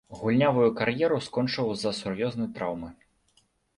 Гульнявую 0.19 0.69
кар'еру 0.79 1.19
скончыў 1.27 1.69
з-за 1.81 1.91
сур'ёзнай 1.99 2.49
траўмы. 2.57 2.89